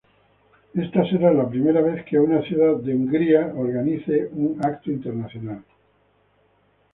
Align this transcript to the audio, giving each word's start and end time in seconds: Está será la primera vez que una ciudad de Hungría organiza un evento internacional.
Está 0.83 1.01
será 1.09 1.29
la 1.31 1.47
primera 1.47 1.79
vez 1.79 2.03
que 2.05 2.17
una 2.19 2.41
ciudad 2.41 2.75
de 2.77 2.95
Hungría 2.95 3.53
organiza 3.55 4.13
un 4.31 4.59
evento 4.59 4.89
internacional. 4.89 5.63